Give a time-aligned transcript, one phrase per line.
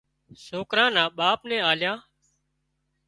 [0.45, 1.93] سوڪرا نا ٻاپ نين آليا